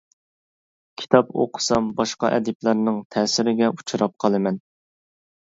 كىتاب 1.01 1.29
ئوقۇسام 1.43 1.89
باشقا 1.99 2.31
ئەدىبلەرنىڭ 2.39 2.99
تەسىرىگە 3.17 3.71
ئۇچراپ 3.75 4.19
قالىمەن. 4.27 4.61